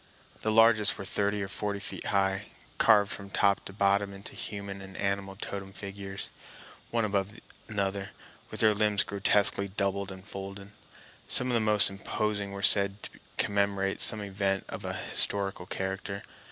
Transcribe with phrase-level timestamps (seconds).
[0.41, 2.47] The largest were thirty or forty feet high,
[2.79, 6.31] carved from top to bottom into human and animal totem figures,
[6.89, 7.35] one above
[7.67, 8.09] another,
[8.49, 10.71] with their limbs grotesquely doubled and folded.
[11.27, 16.23] Some of the most imposing were said to commemorate some event of an historical character.